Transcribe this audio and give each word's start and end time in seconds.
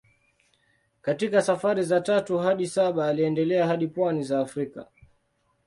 Katika 1.01 1.41
safari 1.41 1.83
za 1.83 2.01
tatu 2.01 2.37
hadi 2.37 2.67
saba 2.67 3.07
aliendelea 3.07 3.67
hadi 3.67 3.87
pwani 3.87 4.23
za 4.23 4.39
Afrika. 4.39 4.87